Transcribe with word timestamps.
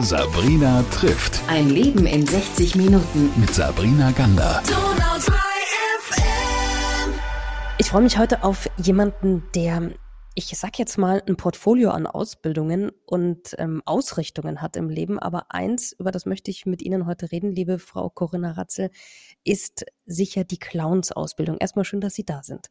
Sabrina 0.00 0.84
trifft. 0.92 1.40
Ein 1.48 1.70
Leben 1.70 2.06
in 2.06 2.26
60 2.26 2.76
Minuten. 2.76 3.30
Mit 3.40 3.54
Sabrina 3.54 4.10
Gander. 4.12 4.62
Ich 7.78 7.88
freue 7.88 8.02
mich 8.02 8.16
heute 8.16 8.44
auf 8.44 8.68
jemanden, 8.76 9.42
der, 9.54 9.90
ich 10.34 10.46
sag 10.56 10.78
jetzt 10.78 10.98
mal, 10.98 11.22
ein 11.26 11.36
Portfolio 11.36 11.90
an 11.90 12.06
Ausbildungen 12.06 12.90
und 13.04 13.54
ähm, 13.58 13.82
Ausrichtungen 13.84 14.62
hat 14.62 14.76
im 14.76 14.90
Leben. 14.90 15.18
Aber 15.18 15.46
eins, 15.48 15.92
über 15.98 16.10
das 16.10 16.26
möchte 16.26 16.50
ich 16.50 16.66
mit 16.66 16.82
Ihnen 16.82 17.06
heute 17.06 17.32
reden, 17.32 17.50
liebe 17.50 17.78
Frau 17.78 18.08
Corinna 18.08 18.52
Ratzel, 18.52 18.90
ist 19.44 19.86
sicher 20.04 20.44
die 20.44 20.58
Clowns-Ausbildung. 20.58 21.56
Erstmal 21.58 21.84
schön, 21.84 22.00
dass 22.00 22.14
Sie 22.14 22.24
da 22.24 22.42
sind. 22.42 22.70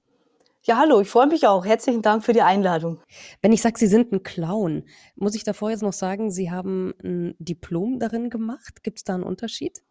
Ja, 0.67 0.77
hallo, 0.77 0.99
ich 0.99 1.09
freue 1.09 1.27
mich 1.27 1.45
auch. 1.45 1.63
Herzlichen 1.63 2.01
Dank 2.01 2.25
für 2.25 2.33
die 2.33 2.41
Einladung. 2.41 2.99
Wenn 3.43 3.53
ich 3.53 3.61
sage, 3.61 3.77
Sie 3.77 3.85
sind 3.85 4.11
ein 4.11 4.23
Clown, 4.23 4.87
muss 5.15 5.35
ich 5.35 5.43
davor 5.43 5.69
jetzt 5.69 5.83
noch 5.83 5.93
sagen, 5.93 6.31
Sie 6.31 6.49
haben 6.49 6.95
ein 7.03 7.35
Diplom 7.37 7.99
darin 7.99 8.31
gemacht. 8.31 8.81
Gibt 8.81 8.97
es 8.97 9.03
da 9.03 9.13
einen 9.13 9.21
Unterschied? 9.21 9.83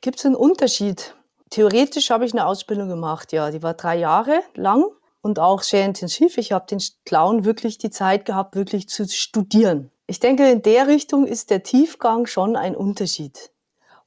Gibt 0.00 0.18
es 0.18 0.26
einen 0.26 0.34
Unterschied? 0.34 1.14
Theoretisch 1.50 2.10
habe 2.10 2.24
ich 2.24 2.32
eine 2.32 2.44
Ausbildung 2.44 2.88
gemacht, 2.88 3.32
ja. 3.32 3.52
Die 3.52 3.62
war 3.62 3.74
drei 3.74 3.98
Jahre 3.98 4.40
lang 4.56 4.86
und 5.22 5.38
auch 5.38 5.62
sehr 5.62 5.84
intensiv. 5.84 6.38
Ich 6.38 6.50
habe 6.50 6.66
den 6.66 6.80
Clown 7.04 7.44
wirklich 7.44 7.78
die 7.78 7.90
Zeit 7.90 8.24
gehabt, 8.24 8.56
wirklich 8.56 8.88
zu 8.88 9.08
studieren. 9.08 9.92
Ich 10.08 10.18
denke, 10.18 10.50
in 10.50 10.60
der 10.60 10.88
Richtung 10.88 11.24
ist 11.28 11.50
der 11.50 11.62
Tiefgang 11.62 12.26
schon 12.26 12.56
ein 12.56 12.74
Unterschied. 12.74 13.52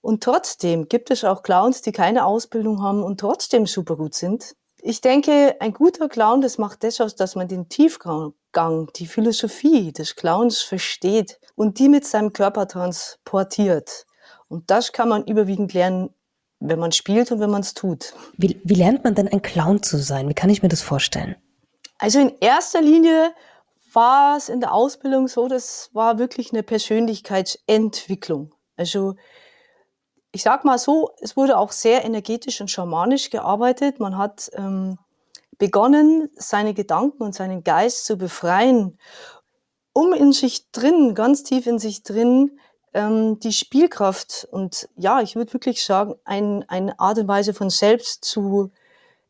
Und 0.01 0.21
trotzdem 0.21 0.89
gibt 0.89 1.11
es 1.11 1.23
auch 1.23 1.43
Clowns, 1.43 1.81
die 1.81 1.93
keine 1.93 2.25
Ausbildung 2.25 2.81
haben 2.81 3.03
und 3.03 3.21
trotzdem 3.21 3.65
super 3.65 3.95
gut 3.95 4.15
sind. 4.15 4.57
Ich 4.81 5.01
denke, 5.01 5.55
ein 5.59 5.73
guter 5.73 6.07
Clown, 6.07 6.41
das 6.41 6.57
macht 6.57 6.83
das 6.83 7.01
aus, 7.01 7.15
dass 7.15 7.35
man 7.35 7.47
den 7.47 7.69
Tiefgang, 7.69 8.33
die 8.95 9.07
Philosophie 9.07 9.91
des 9.91 10.15
Clowns 10.15 10.59
versteht 10.59 11.39
und 11.55 11.79
die 11.79 11.89
mit 11.89 12.05
seinem 12.05 12.33
Körper 12.33 12.67
transportiert. 12.67 14.05
Und 14.47 14.72
das 14.72 14.91
kann 14.91 15.09
man 15.09 15.25
überwiegend 15.25 15.73
lernen, 15.73 16.13
wenn 16.59 16.80
man 16.80 16.91
spielt 16.91 17.31
und 17.31 17.39
wenn 17.39 17.50
man 17.50 17.61
es 17.61 17.73
tut. 17.73 18.13
Wie, 18.38 18.59
wie 18.63 18.73
lernt 18.73 19.03
man 19.03 19.16
denn 19.16 19.27
ein 19.27 19.41
Clown 19.41 19.83
zu 19.83 19.97
sein? 19.97 20.27
Wie 20.30 20.33
kann 20.33 20.50
ich 20.50 20.63
mir 20.63 20.69
das 20.69 20.81
vorstellen? 20.81 21.35
Also 21.97 22.19
in 22.19 22.33
erster 22.39 22.81
Linie 22.81 23.33
war 23.94 24.38
es 24.38 24.50
in 24.50 24.59
der 24.59 24.73
Ausbildung 24.73 25.27
so, 25.27 25.47
das 25.47 25.89
war 25.94 26.17
wirklich 26.19 26.52
eine 26.52 26.63
Persönlichkeitsentwicklung. 26.63 28.53
Also 28.75 29.16
ich 30.31 30.44
sag 30.44 30.66
mal 30.66 30.77
so, 30.77 31.11
es 31.22 31.35
wurde 31.35 31.58
auch 31.58 31.72
sehr 31.72 32.05
energetisch 32.05 32.61
und 32.61 32.69
schamanisch 32.69 33.30
gearbeitet. 33.30 33.99
Man 33.99 34.17
hat 34.17 34.49
ähm, 34.53 34.97
begonnen, 35.58 36.30
seine 36.35 36.73
Gedanken 36.73 37.23
und 37.23 37.35
seinen 37.35 37.63
Geist 37.63 38.05
zu 38.05 38.17
befreien, 38.17 38.97
um 39.94 40.13
in 40.13 40.31
sich 40.31 40.72
drin, 40.72 41.16
ganz 41.16 41.44
tief 41.44 41.67
in 41.67 41.80
sich 41.80 42.03
drin, 42.03 42.59
ähm, 42.94 43.39
die 43.39 43.53
Spielkraft 43.53 44.47
und 44.52 44.89
ja, 44.95 45.22
ich 45.22 45.35
würde 45.35 45.53
wirklich 45.53 45.83
sagen, 45.83 46.16
ein, 46.25 46.67
eine 46.69 47.00
Art 47.00 47.19
und 47.19 47.27
Weise 47.27 47.53
von 47.53 47.69
selbst 47.69 48.23
zu 48.23 48.72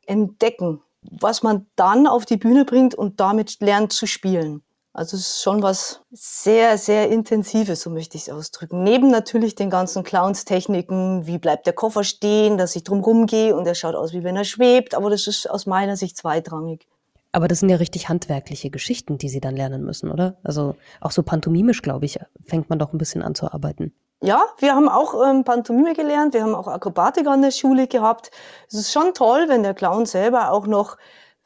entdecken, 0.06 0.82
was 1.02 1.44
man 1.44 1.66
dann 1.76 2.08
auf 2.08 2.26
die 2.26 2.38
Bühne 2.38 2.66
bringt 2.66 2.96
und 2.96 3.20
damit 3.20 3.60
lernt 3.60 3.94
zu 3.94 4.06
spielen. 4.06 4.64
Also 4.92 5.18
es 5.18 5.30
ist 5.30 5.44
schon 5.44 5.62
was 5.62 6.02
sehr, 6.12 6.78
sehr 6.78 7.10
Intensives, 7.10 7.82
so 7.82 7.90
möchte 7.90 8.18
ich 8.18 8.24
es 8.24 8.30
ausdrücken. 8.30 8.84
Neben 8.84 9.12
natürlich 9.12 9.56
den 9.56 9.70
ganzen 9.70 10.04
Clowns-Techniken, 10.04 11.28
wie 11.28 11.38
bleibt 11.38 11.68
der 11.68 11.74
Koffer 11.74 12.04
stehen, 12.04 12.58
dass 12.58 12.76
ich 12.76 12.84
drum 12.84 13.02
rumgehe 13.02 13.56
und 13.56 13.68
er 13.68 13.76
schaut 13.76 13.96
aus, 13.96 14.14
wie 14.14 14.24
wenn 14.24 14.36
er 14.36 14.46
schwebt, 14.46 14.96
aber 14.96 15.10
das 15.10 15.28
ist 15.28 15.50
aus 15.50 15.68
meiner 15.68 15.96
Sicht 15.96 16.18
zweitrangig. 16.18 16.88
Aber 17.32 17.48
das 17.48 17.60
sind 17.60 17.70
ja 17.70 17.78
richtig 17.78 18.10
handwerkliche 18.10 18.72
Geschichten, 18.72 19.20
die 19.20 19.30
Sie 19.30 19.40
dann 19.40 19.56
lernen 19.56 19.86
müssen, 19.86 20.10
oder? 20.10 20.38
Also 20.44 20.76
auch 21.00 21.12
so 21.12 21.22
pantomimisch, 21.22 21.84
glaube 21.84 22.06
ich, 22.06 22.20
fängt 22.48 22.70
man 22.72 22.80
doch 22.80 22.92
ein 22.92 22.98
bisschen 22.98 23.22
an 23.22 23.36
zu 23.36 23.54
arbeiten. 23.54 23.94
Ja, 24.22 24.44
wir 24.58 24.76
haben 24.76 24.90
auch 24.90 25.14
ähm, 25.26 25.44
Pantomime 25.46 25.94
gelernt, 25.94 26.34
wir 26.34 26.44
haben 26.44 26.56
auch 26.56 26.68
Akrobatik 26.68 27.28
an 27.28 27.42
der 27.42 27.52
Schule 27.52 27.88
gehabt. 27.88 28.32
Es 28.68 28.74
ist 28.74 28.92
schon 28.92 29.14
toll, 29.14 29.46
wenn 29.48 29.64
der 29.64 29.74
Clown 29.74 30.06
selber 30.06 30.52
auch 30.52 30.68
noch 30.68 30.98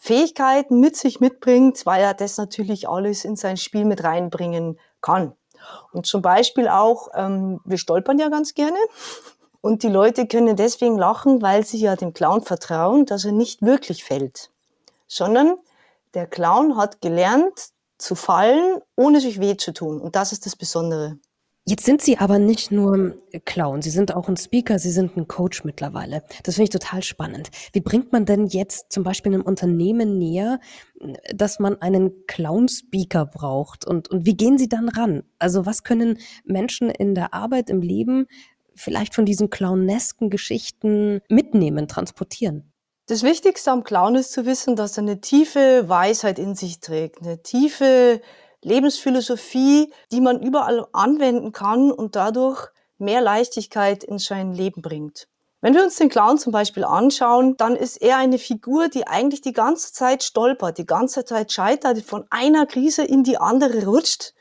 Fähigkeiten 0.04 0.82
mit 0.82 0.98
sich 0.98 1.22
mitbringt, 1.22 1.86
weil 1.86 2.04
er 2.04 2.14
das 2.14 2.38
natürlich 2.38 2.90
alles 2.90 3.24
in 3.24 3.38
sein 3.38 3.56
Spiel 3.56 3.86
mit 3.86 4.04
reinbringen 4.04 4.78
kann. 5.00 5.32
Und 5.94 6.06
zum 6.06 6.22
Beispiel 6.22 6.68
auch, 6.68 7.08
ähm, 7.16 7.62
wir 7.64 7.78
stolpern 7.78 8.20
ja 8.20 8.28
ganz 8.28 8.54
gerne. 8.54 8.76
Und 9.62 9.82
die 9.82 9.88
Leute 9.88 10.28
können 10.28 10.58
deswegen 10.58 10.98
lachen, 10.98 11.42
weil 11.42 11.66
sie 11.66 11.78
ja 11.80 11.96
dem 11.96 12.14
Clown 12.14 12.42
vertrauen, 12.42 13.06
dass 13.06 13.24
er 13.24 13.32
nicht 13.32 13.62
wirklich 13.62 14.04
fällt, 14.04 14.52
sondern 15.08 15.56
der 16.16 16.28
Clown 16.28 16.76
hat 16.76 17.00
gelernt 17.00 17.70
zu 17.98 18.16
fallen, 18.16 18.82
ohne 18.98 19.22
sich 19.22 19.40
weh 19.40 19.56
zu 19.56 19.72
tun. 19.72 20.02
Und 20.02 20.18
das 20.18 20.34
ist 20.34 20.46
das 20.46 20.58
Besondere. 20.58 21.18
Jetzt 21.66 21.86
sind 21.86 22.02
Sie 22.02 22.18
aber 22.18 22.40
nicht 22.40 22.72
nur 22.72 23.16
Clown, 23.46 23.82
Sie 23.82 23.90
sind 23.90 24.14
auch 24.14 24.28
ein 24.28 24.36
Speaker, 24.36 24.80
Sie 24.80 24.92
sind 24.92 25.16
ein 25.16 25.30
Coach 25.30 25.64
mittlerweile. 25.64 26.22
Das 26.44 26.56
finde 26.56 26.66
ich 26.66 26.70
total 26.72 27.04
spannend. 27.04 27.52
Wie 27.72 27.80
bringt 27.80 28.12
man 28.12 28.26
denn 28.26 28.48
jetzt 28.48 28.92
zum 28.92 29.04
Beispiel 29.04 29.34
einem 29.34 29.44
Unternehmen 29.44 30.18
näher, 30.18 30.60
dass 31.34 31.60
man 31.60 31.82
einen 31.82 32.28
Clown-Speaker 32.28 33.26
braucht? 33.26 33.88
Und, 33.88 34.10
und 34.10 34.26
wie 34.26 34.36
gehen 34.36 34.58
Sie 34.58 34.68
dann 34.68 34.90
ran? 34.90 35.24
Also 35.40 35.66
was 35.66 35.84
können 35.84 36.20
Menschen 36.44 36.90
in 36.90 37.16
der 37.16 37.34
Arbeit, 37.34 37.70
im 37.70 37.82
Leben 37.82 38.28
vielleicht 38.76 39.16
von 39.16 39.26
diesen 39.26 39.50
clownesken 39.50 40.30
Geschichten 40.30 41.22
mitnehmen, 41.30 41.88
transportieren? 41.88 42.74
Das 43.06 43.24
Wichtigste 43.24 43.72
am 43.72 43.86
Clown 43.86 44.16
ist 44.16 44.34
zu 44.34 44.46
wissen, 44.46 44.76
dass 44.76 44.98
er 44.98 45.04
eine 45.04 45.22
tiefe 45.22 45.88
Weisheit 45.88 46.40
in 46.40 46.56
sich 46.56 46.82
trägt, 46.82 47.22
eine 47.22 47.42
tiefe 47.42 48.22
Lebensphilosophie, 48.64 49.92
die 50.12 50.22
man 50.22 50.42
überall 50.42 50.88
anwenden 50.94 51.52
kann 51.52 51.92
und 51.92 52.16
dadurch 52.16 52.68
mehr 52.98 53.22
Leichtigkeit 53.22 54.04
in 54.04 54.18
sein 54.18 54.54
Leben 54.54 54.82
bringt. 54.82 55.28
Wenn 55.62 55.76
wir 55.76 55.84
uns 55.84 55.96
den 55.96 56.10
Clown 56.10 56.38
zum 56.38 56.52
Beispiel 56.52 56.84
anschauen, 56.84 57.56
dann 57.56 57.78
ist 57.78 58.02
er 58.02 58.18
eine 58.18 58.38
Figur, 58.38 58.90
die 58.90 59.08
eigentlich 59.08 59.40
die 59.40 59.54
ganze 59.54 59.94
Zeit 59.94 60.22
stolpert, 60.24 60.78
die 60.78 60.86
ganze 60.86 61.24
Zeit 61.24 61.54
scheitert, 61.54 62.02
von 62.02 62.26
einer 62.30 62.66
Krise 62.66 63.04
in 63.04 63.24
die 63.24 63.38
andere 63.38 63.86
rutscht 63.86 64.34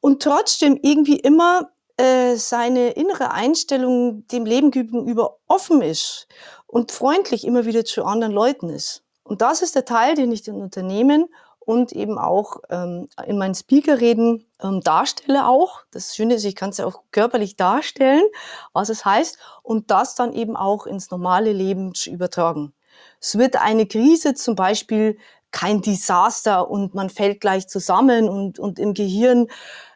und 0.00 0.22
trotzdem 0.22 0.78
irgendwie 0.80 1.18
immer 1.20 1.70
äh, 1.98 2.36
seine 2.36 2.92
innere 2.92 3.32
Einstellung 3.32 4.26
dem 4.28 4.46
Leben 4.46 4.70
gegenüber 4.70 5.36
offen 5.46 5.82
ist 5.82 6.26
und 6.66 6.90
freundlich 6.90 7.44
immer 7.44 7.66
wieder 7.66 7.84
zu 7.84 8.04
anderen 8.04 8.32
Leuten 8.32 8.70
ist. 8.70 9.02
Und 9.22 9.42
das 9.42 9.60
ist 9.60 9.74
der 9.74 9.84
Teil, 9.84 10.14
den 10.14 10.32
ich 10.32 10.40
den 10.40 10.54
Unternehmen 10.54 11.26
und 11.70 11.92
eben 11.92 12.18
auch 12.18 12.56
ähm, 12.68 13.08
in 13.24 13.38
meinen 13.38 13.54
Speakerreden 13.54 14.44
ähm, 14.60 14.80
darstelle 14.80 15.46
auch. 15.46 15.82
Das 15.92 16.16
Schöne 16.16 16.34
ist, 16.34 16.44
ich 16.44 16.56
kann 16.56 16.70
es 16.70 16.78
ja 16.78 16.86
auch 16.86 17.04
körperlich 17.12 17.54
darstellen, 17.54 18.24
was 18.72 18.88
es 18.88 19.04
heißt 19.04 19.38
und 19.62 19.92
das 19.92 20.16
dann 20.16 20.32
eben 20.32 20.56
auch 20.56 20.84
ins 20.84 21.12
normale 21.12 21.52
Leben 21.52 21.94
zu 21.94 22.10
übertragen. 22.10 22.72
Es 23.20 23.38
wird 23.38 23.54
eine 23.54 23.86
Krise 23.86 24.34
zum 24.34 24.56
Beispiel 24.56 25.16
kein 25.52 25.80
Desaster 25.80 26.68
und 26.68 26.96
man 26.96 27.08
fällt 27.08 27.40
gleich 27.40 27.68
zusammen 27.68 28.28
und, 28.28 28.58
und 28.58 28.80
im 28.80 28.92
Gehirn 28.92 29.46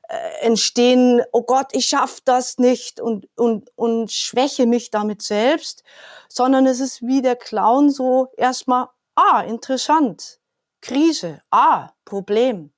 äh, 0.09 0.47
entstehen, 0.47 1.23
oh 1.33 1.43
Gott, 1.43 1.71
ich 1.73 1.87
schaff 1.87 2.21
das 2.25 2.59
nicht 2.59 3.01
und, 3.01 3.27
und, 3.34 3.73
und 3.75 4.13
schwäche 4.13 4.67
mich 4.67 4.93
damit 4.93 5.23
selbst, 5.23 5.83
sondern 6.29 6.67
es 6.67 6.79
ist 6.79 7.03
wie 7.03 7.21
der 7.21 7.34
Clown 7.34 7.91
so 7.91 8.29
erstmal, 8.37 8.87
ah, 9.17 9.41
interessant, 9.41 10.39
Krise, 10.84 11.41
ah, 11.50 11.93
Problem. 12.05 12.71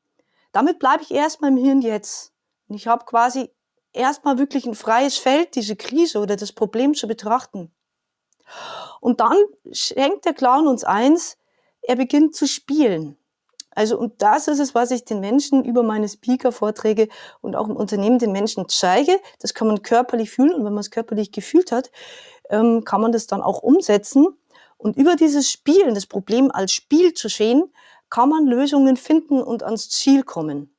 Damit 0.53 0.78
bleibe 0.78 1.03
ich 1.03 1.11
erstmal 1.11 1.50
im 1.50 1.56
Hirn 1.56 1.83
jetzt. 1.83 2.33
Und 2.69 2.77
ich 2.77 2.87
habe 2.87 3.05
quasi 3.05 3.50
erstmal 3.93 4.39
wirklich 4.39 4.65
ein 4.65 4.77
freies 4.77 5.19
Feld, 5.19 5.56
diese 5.56 5.75
Krise 5.75 6.21
oder 6.21 6.37
das 6.37 6.53
Problem 6.53 6.94
zu 6.94 7.09
betrachten. 7.09 7.75
Und 9.00 9.19
dann 9.19 9.37
schenkt 9.72 10.25
der 10.25 10.34
Clown 10.34 10.69
uns 10.69 10.84
eins, 10.84 11.37
er 11.83 11.97
beginnt 11.97 12.37
zu 12.37 12.47
spielen. 12.47 13.19
Also, 13.71 13.99
und 13.99 14.23
das 14.23 14.47
ist 14.47 14.61
es, 14.61 14.73
was 14.73 14.93
ich 14.93 15.05
den 15.05 15.19
Menschen 15.19 15.65
über 15.65 15.83
meine 15.83 16.09
Speaker-Vorträge 16.09 17.09
und 17.41 17.56
auch 17.56 17.69
im 17.69 17.75
Unternehmen 17.75 18.20
den 18.20 18.31
Menschen 18.31 18.69
zeige. 18.69 19.19
Das 19.41 19.53
kann 19.53 19.67
man 19.67 19.82
körperlich 19.82 20.31
fühlen 20.31 20.55
und 20.55 20.64
wenn 20.64 20.73
man 20.73 20.81
es 20.81 20.93
körperlich 20.93 21.32
gefühlt 21.32 21.73
hat, 21.73 21.91
ähm, 22.50 22.85
kann 22.85 23.00
man 23.00 23.11
das 23.11 23.26
dann 23.26 23.43
auch 23.43 23.64
umsetzen. 23.64 24.29
Und 24.79 24.97
über 24.97 25.17
dieses 25.17 25.50
Spielen, 25.50 25.97
das 25.97 26.06
Problem 26.06 26.53
als 26.53 26.70
Spiel 26.70 27.12
zu 27.12 27.29
sehen, 27.29 27.64
kann 28.11 28.29
man 28.29 28.47
Lösungen 28.47 28.97
finden 28.97 29.43
und 29.43 29.62
ans 29.62 29.91
Ziel 29.91 30.23
kommen. 30.23 30.75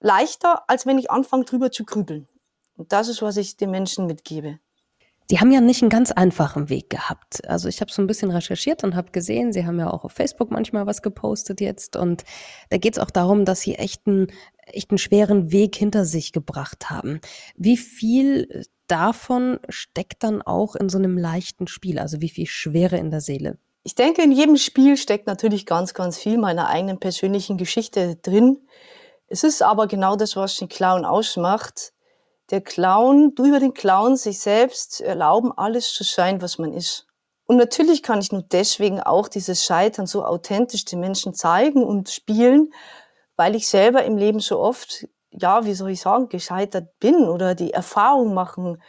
Leichter, 0.00 0.68
als 0.68 0.86
wenn 0.86 0.98
ich 0.98 1.10
anfange, 1.10 1.44
drüber 1.44 1.70
zu 1.70 1.84
grübeln. 1.84 2.28
Und 2.76 2.92
das 2.92 3.08
ist, 3.08 3.22
was 3.22 3.36
ich 3.36 3.56
den 3.56 3.70
Menschen 3.70 4.06
mitgebe. 4.06 4.58
Sie 5.30 5.40
haben 5.40 5.50
ja 5.50 5.62
nicht 5.62 5.80
einen 5.82 5.88
ganz 5.88 6.12
einfachen 6.12 6.68
Weg 6.68 6.90
gehabt. 6.90 7.48
Also 7.48 7.68
ich 7.68 7.80
habe 7.80 7.90
so 7.90 8.02
ein 8.02 8.06
bisschen 8.06 8.30
recherchiert 8.30 8.84
und 8.84 8.94
habe 8.94 9.10
gesehen, 9.10 9.54
Sie 9.54 9.64
haben 9.64 9.78
ja 9.78 9.90
auch 9.90 10.04
auf 10.04 10.12
Facebook 10.12 10.50
manchmal 10.50 10.86
was 10.86 11.00
gepostet 11.00 11.62
jetzt. 11.62 11.96
Und 11.96 12.24
da 12.68 12.76
geht 12.76 12.94
es 12.94 13.02
auch 13.02 13.10
darum, 13.10 13.46
dass 13.46 13.62
Sie 13.62 13.76
echt 13.76 14.06
einen, 14.06 14.26
echt 14.66 14.90
einen 14.90 14.98
schweren 14.98 15.50
Weg 15.50 15.76
hinter 15.76 16.04
sich 16.04 16.32
gebracht 16.32 16.90
haben. 16.90 17.20
Wie 17.56 17.78
viel 17.78 18.66
davon 18.86 19.58
steckt 19.70 20.22
dann 20.22 20.42
auch 20.42 20.76
in 20.76 20.90
so 20.90 20.98
einem 20.98 21.16
leichten 21.16 21.68
Spiel? 21.68 21.98
Also 21.98 22.20
wie 22.20 22.28
viel 22.28 22.46
Schwere 22.46 22.98
in 22.98 23.10
der 23.10 23.22
Seele? 23.22 23.56
Ich 23.86 23.94
denke, 23.94 24.22
in 24.22 24.32
jedem 24.32 24.56
Spiel 24.56 24.96
steckt 24.96 25.26
natürlich 25.26 25.66
ganz, 25.66 25.92
ganz 25.92 26.16
viel 26.16 26.38
meiner 26.38 26.68
eigenen 26.68 26.98
persönlichen 26.98 27.58
Geschichte 27.58 28.16
drin. 28.16 28.66
Es 29.28 29.44
ist 29.44 29.62
aber 29.62 29.86
genau 29.86 30.16
das, 30.16 30.36
was 30.36 30.56
den 30.56 30.70
Clown 30.70 31.04
ausmacht. 31.04 31.92
Der 32.50 32.62
Clown, 32.62 33.34
du 33.34 33.44
über 33.44 33.60
den 33.60 33.74
Clown 33.74 34.16
sich 34.16 34.40
selbst 34.40 35.02
erlauben, 35.02 35.52
alles 35.52 35.92
zu 35.92 36.02
sein, 36.02 36.40
was 36.40 36.56
man 36.56 36.72
ist. 36.72 37.06
Und 37.44 37.58
natürlich 37.58 38.02
kann 38.02 38.20
ich 38.20 38.32
nur 38.32 38.40
deswegen 38.40 39.02
auch 39.02 39.28
dieses 39.28 39.64
Scheitern 39.66 40.06
so 40.06 40.24
authentisch 40.24 40.86
den 40.86 41.00
Menschen 41.00 41.34
zeigen 41.34 41.84
und 41.84 42.08
spielen, 42.08 42.72
weil 43.36 43.54
ich 43.54 43.68
selber 43.68 44.02
im 44.04 44.16
Leben 44.16 44.40
so 44.40 44.60
oft, 44.60 45.06
ja, 45.30 45.66
wie 45.66 45.74
soll 45.74 45.90
ich 45.90 46.00
sagen, 46.00 46.30
gescheitert 46.30 46.98
bin 47.00 47.28
oder 47.28 47.54
die 47.54 47.74
Erfahrung 47.74 48.32
machen 48.32 48.82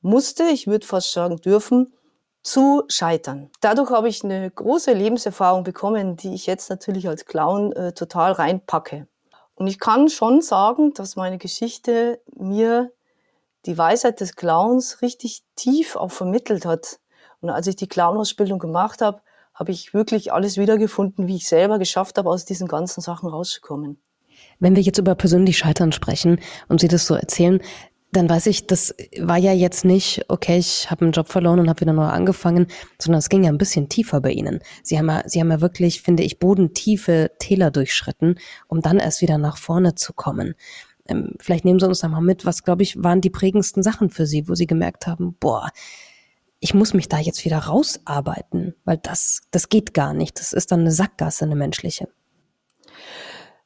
musste, 0.00 0.42
ich 0.44 0.66
würde 0.66 0.84
fast 0.84 1.12
sagen 1.12 1.36
dürfen, 1.36 1.94
zu 2.44 2.84
scheitern. 2.88 3.50
Dadurch 3.60 3.90
habe 3.90 4.08
ich 4.08 4.22
eine 4.22 4.50
große 4.50 4.92
Lebenserfahrung 4.92 5.64
bekommen, 5.64 6.16
die 6.16 6.34
ich 6.34 6.46
jetzt 6.46 6.70
natürlich 6.70 7.08
als 7.08 7.24
Clown 7.24 7.72
äh, 7.72 7.92
total 7.92 8.32
reinpacke. 8.32 9.08
Und 9.54 9.66
ich 9.66 9.78
kann 9.78 10.08
schon 10.08 10.42
sagen, 10.42 10.92
dass 10.94 11.16
meine 11.16 11.38
Geschichte 11.38 12.20
mir 12.36 12.92
die 13.66 13.78
Weisheit 13.78 14.20
des 14.20 14.36
Clowns 14.36 15.00
richtig 15.00 15.42
tief 15.56 15.96
auch 15.96 16.10
vermittelt 16.10 16.66
hat. 16.66 17.00
Und 17.40 17.50
als 17.50 17.66
ich 17.66 17.76
die 17.76 17.88
Clown-Ausbildung 17.88 18.58
gemacht 18.58 19.00
habe, 19.00 19.22
habe 19.54 19.70
ich 19.70 19.94
wirklich 19.94 20.32
alles 20.32 20.58
wiedergefunden, 20.58 21.26
wie 21.26 21.36
ich 21.36 21.48
selber 21.48 21.78
geschafft 21.78 22.18
habe, 22.18 22.28
aus 22.28 22.44
diesen 22.44 22.68
ganzen 22.68 23.00
Sachen 23.00 23.28
rauszukommen. 23.28 24.02
Wenn 24.58 24.76
wir 24.76 24.82
jetzt 24.82 24.98
über 24.98 25.14
persönlich 25.14 25.56
Scheitern 25.56 25.92
sprechen 25.92 26.40
und 26.68 26.80
Sie 26.80 26.88
das 26.88 27.06
so 27.06 27.14
erzählen, 27.14 27.62
dann 28.16 28.28
weiß 28.28 28.46
ich, 28.46 28.66
das 28.66 28.94
war 29.20 29.36
ja 29.36 29.52
jetzt 29.52 29.84
nicht, 29.84 30.24
okay, 30.28 30.58
ich 30.58 30.90
habe 30.90 31.04
einen 31.04 31.12
Job 31.12 31.28
verloren 31.28 31.60
und 31.60 31.68
habe 31.68 31.80
wieder 31.80 31.92
neu 31.92 32.06
angefangen, 32.06 32.66
sondern 32.98 33.18
es 33.18 33.28
ging 33.28 33.44
ja 33.44 33.50
ein 33.50 33.58
bisschen 33.58 33.88
tiefer 33.88 34.20
bei 34.20 34.30
Ihnen. 34.30 34.60
Sie 34.82 34.98
haben 34.98 35.08
ja, 35.08 35.22
Sie 35.26 35.40
haben 35.40 35.50
ja 35.50 35.60
wirklich, 35.60 36.02
finde 36.02 36.22
ich, 36.22 36.38
bodentiefe 36.38 37.32
Täler 37.38 37.70
durchschritten, 37.70 38.38
um 38.68 38.80
dann 38.80 38.98
erst 38.98 39.20
wieder 39.20 39.38
nach 39.38 39.56
vorne 39.56 39.94
zu 39.94 40.12
kommen. 40.12 40.54
Ähm, 41.06 41.34
vielleicht 41.40 41.64
nehmen 41.64 41.80
Sie 41.80 41.86
uns 41.86 42.00
da 42.00 42.08
mal 42.08 42.20
mit, 42.20 42.46
was, 42.46 42.62
glaube 42.64 42.82
ich, 42.82 43.02
waren 43.02 43.20
die 43.20 43.30
prägendsten 43.30 43.82
Sachen 43.82 44.10
für 44.10 44.26
Sie, 44.26 44.48
wo 44.48 44.54
Sie 44.54 44.66
gemerkt 44.66 45.06
haben, 45.06 45.36
boah, 45.38 45.70
ich 46.60 46.72
muss 46.72 46.94
mich 46.94 47.08
da 47.08 47.18
jetzt 47.18 47.44
wieder 47.44 47.58
rausarbeiten, 47.58 48.74
weil 48.84 48.96
das, 48.96 49.42
das 49.50 49.68
geht 49.68 49.92
gar 49.92 50.14
nicht. 50.14 50.40
Das 50.40 50.52
ist 50.52 50.72
dann 50.72 50.80
eine 50.80 50.92
Sackgasse, 50.92 51.44
eine 51.44 51.56
menschliche. 51.56 52.08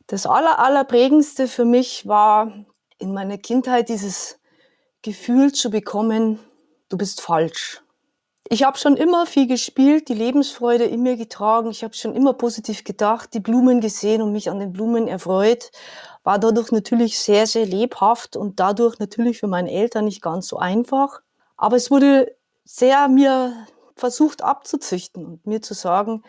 Das 0.09 0.27
aller, 0.27 0.59
allerprägendste 0.59 1.47
für 1.47 1.65
mich 1.65 2.09
war 2.09 2.67
in 2.99 3.13
meiner 3.13 3.39
Kindheit 3.39 3.89
dieses 3.89 4.39
Gefühl 5.03 5.53
zu 5.53 5.71
bekommen, 5.71 6.39
du 6.89 6.99
bist 6.99 7.21
falsch. 7.21 7.83
Ich 8.51 8.63
habe 8.63 8.79
schon 8.79 8.97
immer 8.97 9.27
viel 9.27 9.47
gespielt, 9.47 10.09
die 10.09 10.15
Lebensfreude 10.15 10.85
in 10.85 11.03
mir 11.03 11.17
getragen. 11.17 11.71
Ich 11.71 11.85
habe 11.85 11.95
schon 11.95 12.15
immer 12.15 12.33
positiv 12.33 12.83
gedacht, 12.83 13.35
die 13.35 13.41
Blumen 13.41 13.81
gesehen 13.81 14.23
und 14.23 14.33
mich 14.33 14.49
an 14.49 14.59
den 14.59 14.73
Blumen 14.73 15.07
erfreut. 15.07 15.71
War 16.25 16.39
dadurch 16.39 16.73
natürlich 16.73 17.19
sehr, 17.19 17.47
sehr 17.47 17.67
lebhaft 17.67 18.37
und 18.37 18.59
dadurch 18.59 18.99
natürlich 18.99 19.39
für 19.39 19.49
meine 19.49 19.71
Eltern 19.71 20.07
nicht 20.07 20.23
ganz 20.23 20.49
so 20.49 20.57
einfach. 20.57 21.21
Aber 21.59 21.77
es 21.77 21.91
wurde 21.91 22.35
sehr 22.65 23.09
mir 23.09 23.53
versucht 23.97 24.43
abzuzüchten 24.43 25.27
und 25.27 25.47
mir 25.47 25.61
zu 25.61 25.75
sagen, 25.75 26.23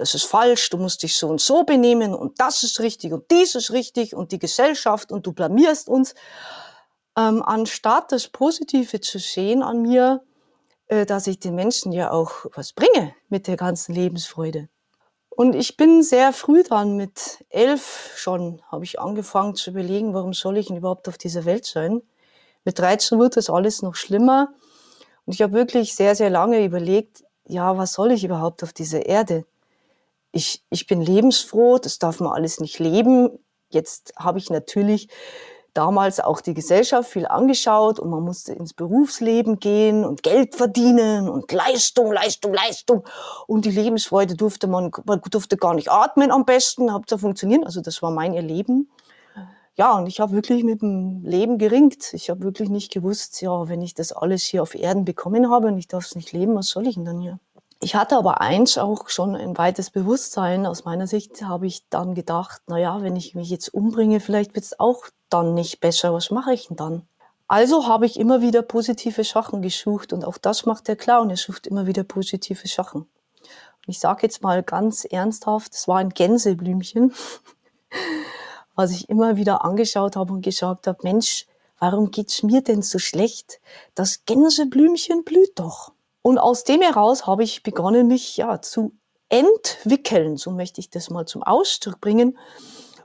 das 0.00 0.14
ist 0.14 0.24
falsch, 0.24 0.70
du 0.70 0.78
musst 0.78 1.02
dich 1.02 1.16
so 1.16 1.28
und 1.28 1.40
so 1.40 1.64
benehmen 1.64 2.14
und 2.14 2.40
das 2.40 2.62
ist 2.62 2.80
richtig 2.80 3.12
und 3.12 3.30
dies 3.30 3.54
ist 3.54 3.70
richtig 3.70 4.14
und 4.14 4.32
die 4.32 4.38
Gesellschaft 4.38 5.12
und 5.12 5.26
du 5.26 5.32
blamierst 5.32 5.88
uns. 5.88 6.14
Ähm, 7.18 7.42
anstatt 7.42 8.12
das 8.12 8.28
Positive 8.28 9.00
zu 9.00 9.18
sehen 9.18 9.62
an 9.62 9.82
mir, 9.82 10.22
äh, 10.86 11.04
dass 11.06 11.26
ich 11.26 11.38
den 11.38 11.54
Menschen 11.54 11.92
ja 11.92 12.10
auch 12.10 12.46
was 12.54 12.72
bringe 12.72 13.14
mit 13.28 13.46
der 13.46 13.56
ganzen 13.56 13.94
Lebensfreude. 13.94 14.68
Und 15.28 15.54
ich 15.54 15.76
bin 15.76 16.02
sehr 16.02 16.32
früh 16.32 16.62
dran, 16.62 16.96
mit 16.96 17.44
elf 17.48 18.12
schon 18.16 18.60
habe 18.70 18.84
ich 18.84 19.00
angefangen 19.00 19.54
zu 19.54 19.70
überlegen, 19.70 20.14
warum 20.14 20.34
soll 20.34 20.58
ich 20.58 20.66
denn 20.66 20.76
überhaupt 20.76 21.08
auf 21.08 21.18
dieser 21.18 21.44
Welt 21.44 21.64
sein. 21.64 22.02
Mit 22.64 22.78
13 22.78 23.18
wird 23.18 23.36
das 23.36 23.48
alles 23.50 23.82
noch 23.82 23.94
schlimmer. 23.94 24.52
Und 25.24 25.34
ich 25.34 25.42
habe 25.42 25.52
wirklich 25.52 25.94
sehr, 25.94 26.14
sehr 26.14 26.30
lange 26.30 26.64
überlegt, 26.64 27.24
ja, 27.46 27.76
was 27.76 27.94
soll 27.94 28.12
ich 28.12 28.24
überhaupt 28.24 28.62
auf 28.62 28.72
dieser 28.72 29.06
Erde? 29.06 29.44
Ich, 30.32 30.62
ich 30.70 30.86
bin 30.86 31.00
lebensfroh, 31.00 31.78
das 31.78 31.98
darf 31.98 32.20
man 32.20 32.32
alles 32.32 32.60
nicht 32.60 32.78
leben. 32.78 33.30
Jetzt 33.70 34.12
habe 34.16 34.38
ich 34.38 34.50
natürlich 34.50 35.08
damals 35.74 36.18
auch 36.18 36.40
die 36.40 36.54
Gesellschaft 36.54 37.10
viel 37.10 37.26
angeschaut 37.26 38.00
und 38.00 38.10
man 38.10 38.22
musste 38.22 38.52
ins 38.52 38.74
Berufsleben 38.74 39.60
gehen 39.60 40.04
und 40.04 40.22
Geld 40.22 40.56
verdienen 40.56 41.28
und 41.28 41.50
Leistung, 41.52 42.12
Leistung, 42.12 42.52
Leistung. 42.52 43.04
Und 43.46 43.64
die 43.64 43.70
Lebensfreude 43.70 44.34
durfte 44.34 44.66
man, 44.66 44.90
man 45.04 45.20
durfte 45.30 45.56
gar 45.56 45.74
nicht 45.74 45.90
atmen 45.90 46.30
am 46.30 46.44
besten, 46.44 46.92
habt 46.92 47.10
funktionieren. 47.10 47.64
Also 47.64 47.80
das 47.80 48.02
war 48.02 48.10
mein 48.10 48.34
Erleben 48.34 48.88
ja, 49.80 49.96
und 49.96 50.06
ich 50.08 50.20
habe 50.20 50.32
wirklich 50.32 50.62
mit 50.62 50.82
dem 50.82 51.24
Leben 51.24 51.56
geringt. 51.56 52.12
Ich 52.12 52.28
habe 52.28 52.42
wirklich 52.42 52.68
nicht 52.68 52.92
gewusst, 52.92 53.40
ja, 53.40 53.66
wenn 53.66 53.80
ich 53.80 53.94
das 53.94 54.12
alles 54.12 54.42
hier 54.42 54.62
auf 54.62 54.74
Erden 54.74 55.06
bekommen 55.06 55.50
habe 55.50 55.68
und 55.68 55.78
ich 55.78 55.88
darf 55.88 56.04
es 56.04 56.14
nicht 56.14 56.32
leben, 56.32 56.54
was 56.54 56.68
soll 56.68 56.86
ich 56.86 56.96
denn 56.96 57.06
dann 57.06 57.18
hier? 57.18 57.40
Ich 57.82 57.94
hatte 57.94 58.18
aber 58.18 58.42
eins 58.42 58.76
auch 58.76 59.08
schon 59.08 59.34
ein 59.34 59.56
weites 59.56 59.90
Bewusstsein. 59.90 60.66
Aus 60.66 60.84
meiner 60.84 61.06
Sicht 61.06 61.42
habe 61.42 61.66
ich 61.66 61.88
dann 61.88 62.14
gedacht, 62.14 62.60
na 62.66 62.78
ja, 62.78 63.02
wenn 63.02 63.16
ich 63.16 63.34
mich 63.34 63.48
jetzt 63.48 63.72
umbringe, 63.72 64.20
vielleicht 64.20 64.54
wird 64.54 64.66
es 64.66 64.78
auch 64.78 65.04
dann 65.30 65.54
nicht 65.54 65.80
besser. 65.80 66.12
Was 66.12 66.30
mache 66.30 66.52
ich 66.52 66.68
denn 66.68 66.76
dann? 66.76 67.08
Also 67.48 67.86
habe 67.86 68.04
ich 68.04 68.20
immer 68.20 68.42
wieder 68.42 68.62
positive 68.62 69.24
Sachen 69.24 69.62
gesucht 69.62 70.12
und 70.12 70.24
auch 70.24 70.36
das 70.36 70.66
macht 70.66 70.88
der 70.88 70.96
Clown. 70.96 71.30
Er 71.30 71.36
sucht 71.36 71.66
immer 71.66 71.86
wieder 71.86 72.04
positive 72.04 72.68
Sachen. 72.68 73.02
Und 73.02 73.88
ich 73.88 73.98
sage 73.98 74.20
jetzt 74.22 74.42
mal 74.42 74.62
ganz 74.62 75.06
ernsthaft, 75.06 75.74
es 75.74 75.88
war 75.88 75.98
ein 75.98 76.10
Gänseblümchen. 76.10 77.14
was 78.74 78.92
ich 78.92 79.08
immer 79.08 79.36
wieder 79.36 79.64
angeschaut 79.64 80.16
habe 80.16 80.32
und 80.32 80.42
gesagt 80.42 80.86
habe, 80.86 80.98
Mensch, 81.02 81.46
warum 81.78 82.10
geht's 82.10 82.42
mir 82.42 82.62
denn 82.62 82.82
so 82.82 82.98
schlecht? 82.98 83.60
Das 83.94 84.24
Gänseblümchen 84.24 85.24
blüht 85.24 85.58
doch. 85.58 85.92
Und 86.22 86.38
aus 86.38 86.64
dem 86.64 86.82
heraus 86.82 87.26
habe 87.26 87.42
ich 87.42 87.62
begonnen, 87.62 88.08
mich 88.08 88.36
ja 88.36 88.60
zu 88.60 88.92
entwickeln, 89.28 90.36
so 90.36 90.50
möchte 90.50 90.80
ich 90.80 90.90
das 90.90 91.08
mal 91.08 91.26
zum 91.26 91.42
Ausdruck 91.42 92.00
bringen, 92.00 92.36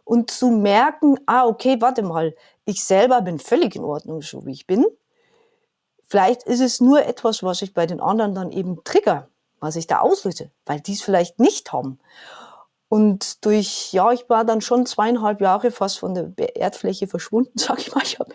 und 0.04 0.30
zu 0.32 0.50
merken, 0.50 1.20
ah, 1.26 1.46
okay, 1.46 1.78
warte 1.80 2.04
mal, 2.04 2.36
ich 2.66 2.84
selber 2.84 3.22
bin 3.22 3.40
völlig 3.40 3.76
in 3.76 3.84
Ordnung, 3.84 4.22
so 4.22 4.46
wie 4.46 4.52
ich 4.52 4.68
bin. 4.68 4.86
Vielleicht 6.08 6.44
ist 6.44 6.62
es 6.62 6.80
nur 6.80 7.04
etwas, 7.04 7.42
was 7.42 7.62
ich 7.64 7.74
bei 7.74 7.88
den 7.88 8.00
anderen 8.00 8.36
dann 8.36 8.52
eben 8.52 8.84
trigger, 8.84 9.28
was 9.60 9.76
ich 9.76 9.88
da 9.88 10.00
auslöse, 10.00 10.52
weil 10.66 10.80
die 10.80 10.94
es 10.94 11.02
vielleicht 11.02 11.40
nicht 11.40 11.74
haben. 11.74 12.00
Und 12.96 13.44
durch, 13.44 13.92
ja, 13.92 14.14
ich 14.14 14.30
war 14.30 14.46
dann 14.46 14.62
schon 14.62 14.86
zweieinhalb 14.86 15.42
Jahre 15.42 15.70
fast 15.70 16.00
von 16.00 16.14
der 16.14 16.56
Erdfläche 16.56 17.08
verschwunden, 17.08 17.52
sag 17.58 17.80
ich 17.80 17.94
mal. 17.94 18.02
Ich 18.06 18.20
hab, 18.20 18.30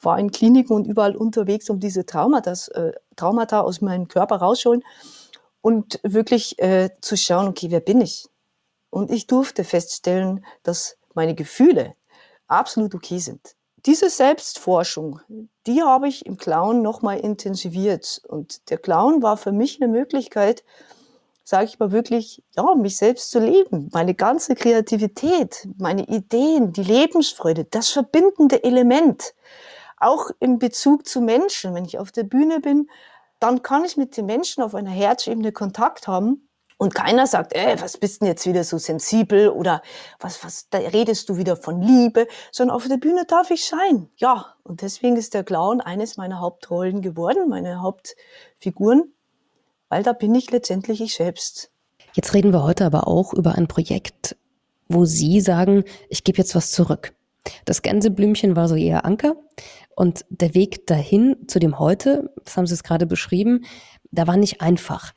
war 0.00 0.18
in 0.18 0.30
Kliniken 0.30 0.74
und 0.74 0.86
überall 0.86 1.14
unterwegs, 1.14 1.68
um 1.68 1.80
diese 1.80 2.06
Traumata, 2.06 2.54
äh, 2.72 2.92
Traumata 3.14 3.60
aus 3.60 3.82
meinem 3.82 4.08
Körper 4.08 4.36
rausholen 4.36 4.82
und 5.60 6.00
wirklich 6.02 6.58
äh, 6.60 6.88
zu 7.02 7.18
schauen, 7.18 7.46
okay, 7.46 7.70
wer 7.70 7.80
bin 7.80 8.00
ich? 8.00 8.26
Und 8.88 9.10
ich 9.10 9.26
durfte 9.26 9.64
feststellen, 9.64 10.46
dass 10.62 10.96
meine 11.12 11.34
Gefühle 11.34 11.92
absolut 12.46 12.94
okay 12.94 13.18
sind. 13.18 13.54
Diese 13.84 14.08
Selbstforschung, 14.08 15.20
die 15.66 15.82
habe 15.82 16.08
ich 16.08 16.24
im 16.24 16.38
Clown 16.38 16.80
nochmal 16.80 17.20
intensiviert. 17.20 18.22
Und 18.26 18.70
der 18.70 18.78
Clown 18.78 19.22
war 19.22 19.36
für 19.36 19.52
mich 19.52 19.82
eine 19.82 19.92
Möglichkeit, 19.92 20.64
sage 21.50 21.64
ich 21.64 21.80
mal 21.80 21.90
wirklich, 21.90 22.44
ja, 22.56 22.76
mich 22.76 22.96
selbst 22.96 23.32
zu 23.32 23.40
leben, 23.40 23.90
meine 23.92 24.14
ganze 24.14 24.54
Kreativität, 24.54 25.66
meine 25.78 26.06
Ideen, 26.06 26.72
die 26.72 26.84
Lebensfreude, 26.84 27.64
das 27.64 27.88
verbindende 27.88 28.62
Element. 28.62 29.34
Auch 29.96 30.30
in 30.38 30.60
Bezug 30.60 31.08
zu 31.08 31.20
Menschen, 31.20 31.74
wenn 31.74 31.84
ich 31.84 31.98
auf 31.98 32.12
der 32.12 32.22
Bühne 32.22 32.60
bin, 32.60 32.88
dann 33.40 33.64
kann 33.64 33.84
ich 33.84 33.96
mit 33.96 34.16
den 34.16 34.26
Menschen 34.26 34.62
auf 34.62 34.76
einer 34.76 34.92
Herzebene 34.92 35.50
Kontakt 35.50 36.06
haben 36.06 36.48
und 36.78 36.94
keiner 36.94 37.26
sagt, 37.26 37.52
ey, 37.52 37.82
was 37.82 37.96
bist 37.96 38.22
denn 38.22 38.28
jetzt 38.28 38.46
wieder 38.46 38.62
so 38.62 38.78
sensibel 38.78 39.48
oder 39.48 39.82
was, 40.20 40.44
was, 40.44 40.68
da 40.70 40.78
redest 40.78 41.28
du 41.30 41.36
wieder 41.36 41.56
von 41.56 41.82
Liebe, 41.82 42.28
sondern 42.52 42.76
auf 42.76 42.86
der 42.86 42.96
Bühne 42.96 43.24
darf 43.26 43.50
ich 43.50 43.66
sein. 43.66 44.08
Ja, 44.18 44.54
und 44.62 44.82
deswegen 44.82 45.16
ist 45.16 45.34
der 45.34 45.42
Clown 45.42 45.80
eines 45.80 46.16
meiner 46.16 46.38
Hauptrollen 46.38 47.02
geworden, 47.02 47.48
meine 47.48 47.82
Hauptfiguren 47.82 49.12
weil 49.90 50.02
da 50.02 50.14
bin 50.14 50.34
ich 50.34 50.50
letztendlich 50.50 51.02
ich 51.02 51.14
selbst. 51.14 51.70
Jetzt 52.14 52.32
reden 52.32 52.52
wir 52.52 52.62
heute 52.62 52.86
aber 52.86 53.06
auch 53.06 53.34
über 53.34 53.56
ein 53.56 53.68
Projekt, 53.68 54.36
wo 54.88 55.04
Sie 55.04 55.40
sagen, 55.40 55.84
ich 56.08 56.24
gebe 56.24 56.38
jetzt 56.38 56.54
was 56.54 56.72
zurück. 56.72 57.12
Das 57.64 57.82
Gänseblümchen 57.82 58.56
war 58.56 58.68
so 58.68 58.74
eher 58.74 59.04
Anker 59.04 59.36
und 59.94 60.24
der 60.30 60.54
Weg 60.54 60.86
dahin 60.86 61.36
zu 61.46 61.58
dem 61.58 61.78
heute, 61.78 62.32
das 62.44 62.56
haben 62.56 62.66
Sie 62.66 62.74
es 62.74 62.82
gerade 62.82 63.06
beschrieben, 63.06 63.64
da 64.10 64.26
war 64.26 64.36
nicht 64.36 64.60
einfach. 64.60 65.12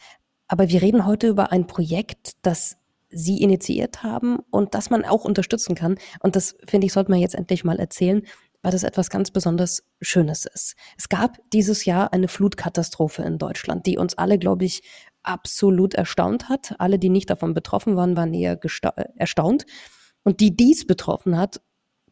Aber 0.48 0.70
wir 0.70 0.82
reden 0.82 1.06
heute 1.06 1.28
über 1.28 1.52
ein 1.52 1.68
Projekt, 1.68 2.34
das 2.42 2.78
Sie 3.10 3.42
initiiert 3.42 4.04
haben 4.04 4.40
und 4.50 4.74
das 4.74 4.90
man 4.90 5.06
auch 5.06 5.24
unterstützen 5.24 5.76
kann. 5.76 5.98
Und 6.22 6.36
das, 6.36 6.56
finde 6.68 6.88
ich, 6.88 6.94
sollte 6.94 7.12
man 7.12 7.20
jetzt 7.20 7.36
endlich 7.36 7.64
mal 7.64 7.80
erzählen, 7.80 8.24
weil 8.64 8.72
das 8.72 8.84
etwas 8.84 9.10
ganz 9.10 9.30
besonders 9.30 9.84
Schönes 10.02 10.46
ist. 10.46 10.76
Es 10.98 11.10
gab 11.10 11.38
dieses 11.52 11.86
Jahr 11.86 12.14
eine 12.14 12.28
Flutkatastrophe 12.28 13.22
in 13.22 13.38
Deutschland, 13.38 13.86
die 13.86 13.98
uns 13.98 14.18
alle, 14.18 14.40
glaube 14.40 14.66
ich, 14.66 14.82
absolut 15.22 15.94
erstaunt 15.94 16.50
hat. 16.50 16.74
Alle, 16.80 16.98
die 16.98 17.10
nicht 17.10 17.30
davon 17.30 17.54
betroffen 17.54 17.96
waren, 17.96 18.18
waren 18.18 18.34
eher 18.34 18.60
erstaunt. 19.18 19.66
Und 20.24 20.40
die 20.40 20.56
dies 20.56 20.88
betroffen 20.88 21.38
hat, 21.38 21.62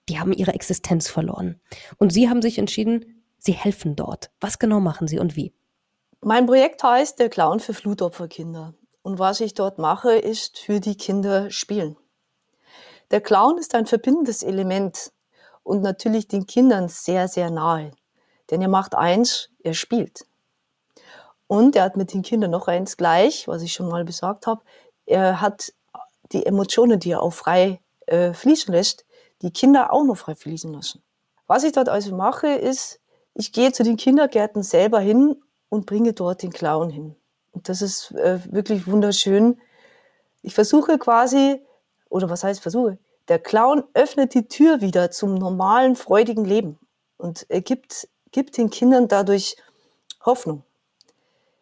die 0.10 0.20
haben 0.20 0.34
ihre 0.34 0.54
Existenz 0.54 1.08
verloren. 1.08 1.62
Und 1.98 2.12
Sie 2.12 2.30
haben 2.30 2.42
sich 2.42 2.60
entschieden, 2.60 3.24
Sie 3.38 3.54
helfen 3.54 3.96
dort. 3.96 4.30
Was 4.42 4.60
genau 4.60 4.80
machen 4.80 5.08
Sie 5.08 5.20
und 5.20 5.36
wie? 5.36 5.54
Mein 6.22 6.46
Projekt 6.46 6.84
heißt 6.84 7.18
Der 7.20 7.30
Clown 7.30 7.60
für 7.60 7.74
Flutopferkinder. 7.74 8.74
Und 9.04 9.20
was 9.20 9.40
ich 9.40 9.54
dort 9.54 9.80
mache, 9.80 10.14
ist 10.14 10.60
für 10.60 10.80
die 10.80 10.96
Kinder 10.96 11.50
spielen. 11.50 11.98
Der 13.10 13.22
Clown 13.22 13.58
ist 13.58 13.74
ein 13.74 13.86
verbindendes 13.86 14.44
Element 14.44 15.12
und 15.64 15.82
natürlich 15.82 16.28
den 16.28 16.46
Kindern 16.46 16.88
sehr, 16.88 17.28
sehr 17.28 17.50
nahe. 17.50 17.92
Denn 18.50 18.62
er 18.62 18.68
macht 18.68 18.96
eins, 18.96 19.50
er 19.64 19.74
spielt. 19.74 20.26
Und 21.48 21.76
er 21.76 21.84
hat 21.84 21.98
mit 21.98 22.14
den 22.14 22.22
Kindern 22.22 22.52
noch 22.52 22.68
eins 22.68 22.98
gleich, 22.98 23.48
was 23.48 23.62
ich 23.62 23.74
schon 23.74 23.90
mal 23.90 24.06
gesagt 24.06 24.48
habe. 24.48 24.62
Er 25.06 25.42
hat 25.42 25.74
die 26.32 26.46
Emotionen, 26.46 27.00
die 27.00 27.12
er 27.12 27.22
auch 27.22 27.34
frei 27.34 27.82
äh, 28.08 28.34
fließen 28.34 28.74
lässt, 28.74 29.06
die 29.42 29.52
Kinder 29.52 29.92
auch 29.92 30.04
noch 30.04 30.18
frei 30.18 30.36
fließen 30.36 30.72
lassen. 30.72 31.04
Was 31.48 31.64
ich 31.64 31.74
dort 31.74 31.90
also 31.90 32.16
mache, 32.16 32.48
ist, 32.48 33.02
ich 33.34 33.52
gehe 33.52 33.72
zu 33.72 33.84
den 33.84 33.98
Kindergärten 33.98 34.64
selber 34.64 35.00
hin 35.00 35.42
und 35.70 35.86
bringe 35.86 36.14
dort 36.14 36.44
den 36.44 36.52
Clown 36.52 36.90
hin. 36.90 37.16
Und 37.52 37.68
das 37.68 37.82
ist 37.82 38.12
äh, 38.12 38.40
wirklich 38.52 38.88
wunderschön. 38.88 39.60
Ich 40.42 40.54
versuche 40.54 40.98
quasi, 40.98 41.62
oder 42.10 42.30
was 42.30 42.44
heißt 42.44 42.62
versuche? 42.62 42.98
Der 43.32 43.40
Clown 43.40 43.86
öffnet 43.94 44.34
die 44.34 44.50
Tür 44.50 44.82
wieder 44.82 45.10
zum 45.10 45.36
normalen, 45.36 45.96
freudigen 45.96 46.44
Leben 46.44 46.78
und 47.16 47.46
er 47.48 47.62
gibt, 47.62 48.10
gibt 48.34 48.58
den 48.58 48.70
Kindern 48.70 49.08
dadurch 49.08 49.56
Hoffnung. 50.26 50.64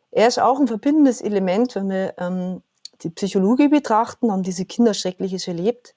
Er 0.09 0.27
ist 0.27 0.39
auch 0.39 0.59
ein 0.59 0.67
verbindendes 0.67 1.21
Element, 1.21 1.75
wenn 1.75 1.91
wir 1.91 2.15
ähm, 2.17 2.63
die 3.03 3.11
Psychologie 3.11 3.67
betrachten, 3.67 4.31
haben 4.31 4.41
diese 4.41 4.65
Kinder 4.65 4.95
Schreckliches 4.95 5.47
erlebt. 5.47 5.93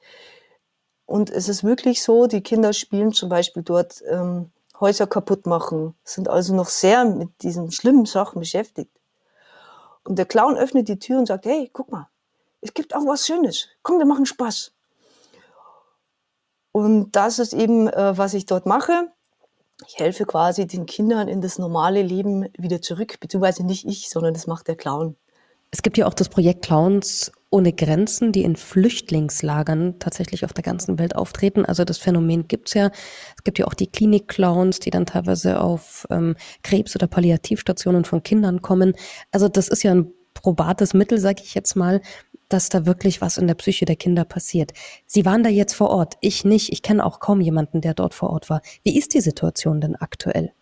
Und 1.06 1.30
es 1.30 1.48
ist 1.48 1.64
wirklich 1.64 2.02
so, 2.02 2.26
die 2.26 2.42
Kinder 2.42 2.74
spielen 2.74 3.14
zum 3.14 3.30
Beispiel 3.30 3.62
dort 3.62 4.02
ähm, 4.10 4.50
Häuser 4.78 5.06
kaputt 5.06 5.46
machen, 5.46 5.94
sind 6.04 6.28
also 6.28 6.54
noch 6.54 6.68
sehr 6.68 7.06
mit 7.06 7.30
diesen 7.40 7.72
schlimmen 7.72 8.04
Sachen 8.04 8.40
beschäftigt. 8.40 8.94
Und 10.04 10.18
der 10.18 10.26
Clown 10.26 10.58
öffnet 10.58 10.88
die 10.88 10.98
Tür 10.98 11.18
und 11.18 11.28
sagt, 11.28 11.46
hey, 11.46 11.70
guck 11.72 11.90
mal, 11.90 12.10
es 12.60 12.74
gibt 12.74 12.94
auch 12.94 13.06
was 13.06 13.26
Schönes. 13.26 13.68
Komm, 13.82 13.96
wir 13.96 14.04
machen 14.04 14.26
Spaß. 14.26 14.72
Und 16.72 17.12
das 17.12 17.38
ist 17.38 17.52
eben, 17.52 17.88
äh, 17.88 18.16
was 18.16 18.34
ich 18.34 18.46
dort 18.46 18.66
mache. 18.66 19.08
Ich 19.86 19.98
helfe 19.98 20.24
quasi 20.24 20.66
den 20.66 20.86
Kindern 20.86 21.28
in 21.28 21.40
das 21.40 21.58
normale 21.58 22.02
Leben 22.02 22.46
wieder 22.56 22.80
zurück, 22.80 23.18
beziehungsweise 23.20 23.64
nicht 23.64 23.86
ich, 23.86 24.08
sondern 24.08 24.34
das 24.34 24.46
macht 24.46 24.68
der 24.68 24.76
Clown. 24.76 25.16
Es 25.70 25.82
gibt 25.82 25.96
ja 25.96 26.06
auch 26.06 26.14
das 26.14 26.28
Projekt 26.28 26.66
Clowns 26.66 27.32
ohne 27.50 27.72
Grenzen, 27.72 28.32
die 28.32 28.42
in 28.42 28.56
Flüchtlingslagern 28.56 29.98
tatsächlich 29.98 30.44
auf 30.44 30.52
der 30.52 30.62
ganzen 30.62 30.98
Welt 30.98 31.16
auftreten. 31.16 31.64
Also 31.64 31.84
das 31.84 31.98
Phänomen 31.98 32.48
gibt's 32.48 32.74
ja. 32.74 32.90
Es 33.36 33.44
gibt 33.44 33.58
ja 33.58 33.66
auch 33.66 33.74
die 33.74 33.86
Klinik-Clowns, 33.86 34.80
die 34.80 34.90
dann 34.90 35.06
teilweise 35.06 35.60
auf 35.60 36.06
ähm, 36.10 36.36
Krebs- 36.62 36.94
oder 36.94 37.06
Palliativstationen 37.06 38.04
von 38.04 38.22
Kindern 38.22 38.62
kommen. 38.62 38.94
Also 39.32 39.48
das 39.48 39.68
ist 39.68 39.82
ja 39.82 39.94
ein 39.94 40.12
probates 40.34 40.94
Mittel, 40.94 41.18
sage 41.18 41.42
ich 41.44 41.54
jetzt 41.54 41.74
mal, 41.74 42.00
dass 42.52 42.68
da 42.68 42.86
wirklich 42.86 43.20
was 43.20 43.38
in 43.38 43.46
der 43.46 43.54
Psyche 43.54 43.84
der 43.84 43.96
Kinder 43.96 44.24
passiert. 44.24 44.72
Sie 45.06 45.24
waren 45.24 45.42
da 45.42 45.48
jetzt 45.48 45.74
vor 45.74 45.90
Ort, 45.90 46.16
ich 46.20 46.44
nicht. 46.44 46.72
Ich 46.72 46.82
kenne 46.82 47.04
auch 47.04 47.20
kaum 47.20 47.40
jemanden, 47.40 47.80
der 47.80 47.94
dort 47.94 48.14
vor 48.14 48.30
Ort 48.30 48.50
war. 48.50 48.60
Wie 48.82 48.96
ist 48.96 49.14
die 49.14 49.20
Situation 49.20 49.80
denn 49.80 49.96
aktuell? 49.96 50.52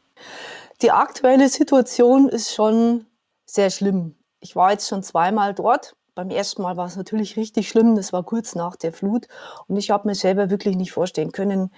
Die 0.83 0.91
aktuelle 0.91 1.49
Situation 1.49 2.29
ist 2.29 2.55
schon 2.55 3.07
sehr 3.45 3.71
schlimm. 3.71 4.15
Ich 4.41 4.57
war 4.57 4.73
jetzt 4.73 4.89
schon 4.89 5.03
zweimal 5.03 5.55
dort. 5.55 5.95
Beim 6.15 6.31
ersten 6.31 6.63
Mal 6.63 6.77
war 6.77 6.87
es 6.87 6.97
natürlich 6.97 7.37
richtig 7.37 7.69
schlimm. 7.69 7.97
Das 7.97 8.13
war 8.13 8.23
kurz 8.23 8.55
nach 8.55 8.77
der 8.77 8.93
Flut. 8.93 9.27
Und 9.67 9.77
ich 9.77 9.91
habe 9.91 10.09
mir 10.09 10.15
selber 10.15 10.51
wirklich 10.51 10.77
nicht 10.77 10.93
vorstellen 10.93 11.33
können, 11.33 11.71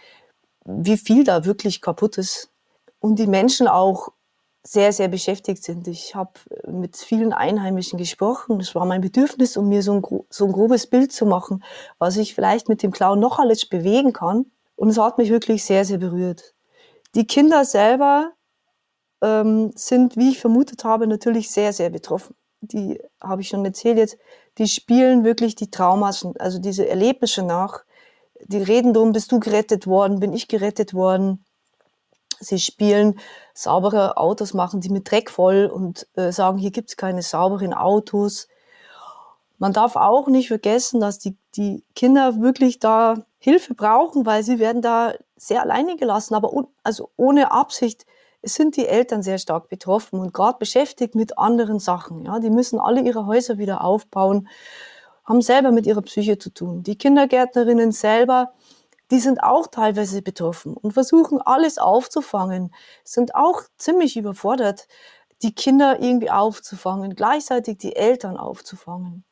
wie 0.65 0.97
viel 0.97 1.25
da 1.25 1.45
wirklich 1.45 1.81
kaputt 1.81 2.19
ist. 2.19 2.51
Und 3.01 3.19
die 3.19 3.27
Menschen 3.27 3.67
auch 3.67 4.11
sehr, 4.65 4.93
sehr 4.93 5.09
beschäftigt 5.09 5.65
sind. 5.65 5.89
Ich 5.89 6.15
habe 6.15 6.33
mit 6.67 6.97
vielen 6.97 7.33
Einheimischen 7.33 7.99
gesprochen. 7.99 8.59
Das 8.59 8.75
war 8.75 8.87
mein 8.87 9.01
Bedürfnis, 9.01 9.57
um 9.57 9.69
mir 9.69 9.83
so 9.83 9.95
ein, 9.95 10.03
so 10.31 10.45
ein 10.47 10.53
grobes 10.53 10.87
Bild 10.87 11.13
zu 11.13 11.27
machen, 11.27 11.65
was 11.99 12.17
ich 12.17 12.35
vielleicht 12.35 12.69
mit 12.69 12.83
dem 12.83 12.93
Clown 12.93 13.19
noch 13.19 13.39
alles 13.39 13.67
bewegen 13.67 14.13
kann. 14.13 14.47
Und 14.77 14.89
es 14.89 14.99
hat 14.99 15.19
mich 15.19 15.31
wirklich 15.31 15.65
sehr, 15.65 15.85
sehr 15.85 15.99
berührt. 15.99 16.55
Die 17.15 17.27
Kinder 17.27 17.65
selber 17.65 18.33
ähm, 19.21 19.73
sind, 19.75 20.17
wie 20.17 20.31
ich 20.31 20.41
vermutet 20.41 20.85
habe, 20.85 21.07
natürlich 21.07 21.51
sehr, 21.51 21.73
sehr 21.73 21.91
betroffen. 21.91 22.37
Die 22.61 23.01
habe 23.21 23.43
ich 23.43 23.49
schon 23.49 23.65
erzählt 23.65 23.99
jetzt. 23.99 24.17
Die 24.59 24.69
spielen 24.69 25.25
wirklich 25.25 25.57
die 25.57 25.71
Traumas, 25.71 26.27
also 26.39 26.59
diese 26.61 26.89
Erlebnisse 26.89 27.43
nach. 27.43 27.85
Die 28.45 28.59
reden 28.59 28.95
darum, 28.95 29.13
bist 29.13 29.33
du 29.33 29.41
gerettet 29.41 29.87
worden, 29.87 30.21
bin 30.21 30.33
ich 30.33 30.47
gerettet 30.47 30.95
worden 30.95 31.45
Sie 32.43 32.59
spielen 32.59 33.19
saubere 33.55 34.17
Autos, 34.17 34.55
machen 34.55 34.81
die 34.81 34.91
mit 34.91 35.11
Dreck 35.11 35.31
voll 35.31 35.67
und 35.67 36.07
äh, 36.17 36.33
sagen, 36.33 36.59
hier 36.59 36.71
gibt 36.71 36.91
es 36.91 36.97
keine 36.97 37.23
sauberen 37.23 37.73
Autos. 37.73 38.49
Man 39.59 39.73
darf 39.73 39.97
auch 39.97 40.27
nicht 40.27 40.49
vergessen, 40.49 41.01
dass 41.01 41.19
die, 41.19 41.37
die 41.55 41.85
Kinder 41.95 42.41
wirklich 42.41 42.81
da 42.81 43.25
Hilfe 43.39 43.75
brauchen, 43.75 44.27
weil 44.27 44.43
sie 44.43 44.59
werden 44.59 44.83
da 44.83 45.15
sehr 45.37 45.63
alleine 45.63 45.97
gelassen, 45.97 46.35
aber 46.35 46.53
un, 46.53 46.67
also 46.83 47.11
ohne 47.17 47.53
Absicht 47.53 48.07
sind 48.43 48.77
die 48.77 48.87
Eltern 48.87 49.23
sehr 49.23 49.39
stark 49.39 49.69
betroffen 49.69 50.19
und 50.19 50.35
gerade 50.35 50.59
beschäftigt 50.59 51.15
mit 51.15 51.39
anderen 51.39 51.79
Sachen. 51.79 52.25
Ja, 52.25 52.41
die 52.41 52.51
müssen 52.51 52.81
alle 52.81 53.03
ihre 53.03 53.27
Häuser 53.27 53.59
wieder 53.59 53.85
aufbauen, 53.85 54.49
haben 55.25 55.43
selber 55.43 55.71
mit 55.71 55.87
ihrer 55.87 56.03
Psyche 56.03 56.39
zu 56.39 56.51
tun. 56.51 56.83
Die 56.83 56.99
Kindergärtnerinnen 56.99 57.93
selber 57.93 58.53
die 59.13 59.21
sind 59.21 59.43
auch 59.43 59.67
teilweise 59.67 60.23
betroffen 60.23 60.75
und 60.75 60.93
versuchen 60.93 61.41
alles 61.41 61.77
aufzufangen, 61.77 62.75
sind 63.05 63.35
auch 63.35 63.61
ziemlich 63.77 64.17
überfordert, 64.17 64.89
die 65.43 65.55
Kinder 65.55 66.01
irgendwie 66.01 66.31
aufzufangen, 66.31 67.15
gleichzeitig 67.15 67.77
die 67.77 67.95
Eltern 67.95 68.39
aufzufangen. 68.39 69.25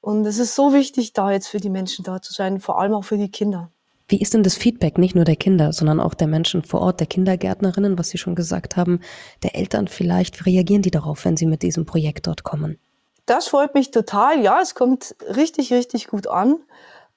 Und 0.00 0.24
es 0.24 0.38
ist 0.38 0.54
so 0.54 0.72
wichtig, 0.72 1.12
da 1.12 1.32
jetzt 1.32 1.48
für 1.48 1.60
die 1.60 1.68
Menschen 1.68 2.02
da 2.02 2.22
zu 2.22 2.32
sein, 2.32 2.58
vor 2.58 2.80
allem 2.80 2.94
auch 2.94 3.04
für 3.04 3.18
die 3.18 3.30
Kinder. 3.30 3.70
Wie 4.08 4.20
ist 4.20 4.32
denn 4.32 4.44
das 4.44 4.54
Feedback 4.54 4.98
nicht 4.98 5.16
nur 5.16 5.24
der 5.24 5.36
Kinder, 5.36 5.72
sondern 5.72 6.00
auch 6.00 6.14
der 6.14 6.28
Menschen 6.28 6.62
vor 6.62 6.80
Ort, 6.80 7.00
der 7.00 7.08
Kindergärtnerinnen, 7.08 7.98
was 7.98 8.08
Sie 8.08 8.18
schon 8.18 8.36
gesagt 8.36 8.76
haben, 8.76 9.00
der 9.42 9.56
Eltern 9.56 9.88
vielleicht? 9.88 10.38
Wie 10.38 10.50
reagieren 10.50 10.82
die 10.82 10.92
darauf, 10.92 11.24
wenn 11.24 11.36
Sie 11.36 11.46
mit 11.46 11.62
diesem 11.62 11.84
Projekt 11.84 12.26
dort 12.26 12.42
kommen? 12.44 12.78
Das 13.26 13.48
freut 13.48 13.74
mich 13.74 13.90
total. 13.90 14.40
Ja, 14.40 14.60
es 14.62 14.76
kommt 14.76 15.16
richtig, 15.36 15.72
richtig 15.72 16.06
gut 16.06 16.28
an. 16.28 16.60